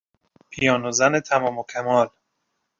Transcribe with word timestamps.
پیانو 0.51 0.89
زن 0.99 1.13
تمام 1.29 1.57
و 1.59 1.63
کمال 1.71 2.09